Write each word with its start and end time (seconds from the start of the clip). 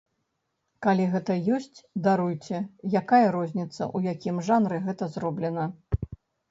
Калі 0.85 1.05
гэта 1.11 1.35
ёсць, 1.57 1.83
даруйце, 2.09 2.63
якая 3.03 3.23
розніца, 3.39 3.91
у 4.01 4.03
якім 4.13 4.45
жанры 4.51 4.83
гэта 4.89 5.03
зроблена. 5.17 5.71